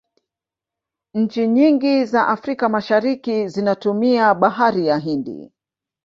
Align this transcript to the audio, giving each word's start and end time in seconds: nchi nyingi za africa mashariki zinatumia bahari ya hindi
nchi 1.13 1.47
nyingi 1.47 2.05
za 2.05 2.27
africa 2.27 2.61
mashariki 2.69 3.47
zinatumia 3.47 4.33
bahari 4.33 4.87
ya 4.87 4.97
hindi 4.97 5.51